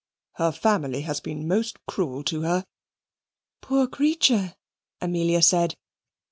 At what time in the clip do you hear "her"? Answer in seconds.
0.37-0.51, 2.41-2.65